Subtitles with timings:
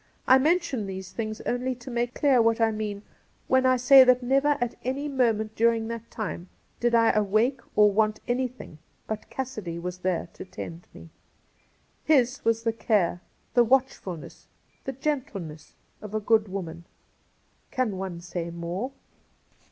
[0.25, 3.03] I mention these things only to make clear what I mean
[3.47, 7.91] when I say that never at any moment during that time did I awake or
[7.91, 11.11] want anything but Cassidy was there to tend me.
[12.03, 13.21] His was the care,
[13.53, 14.47] the watchfulness,
[14.85, 16.85] the gentleness, of a good woman.
[17.69, 18.93] Can one say more